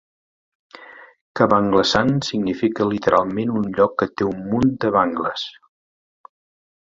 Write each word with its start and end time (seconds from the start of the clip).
Kabanglasan 1.39 2.07
significa 2.29 2.87
literalment 2.93 3.53
un 3.59 3.69
lloc 3.77 3.93
que 4.03 4.07
té 4.21 4.27
un 4.31 4.41
munt 4.53 4.75
de 4.87 4.93
banglas. 4.99 5.45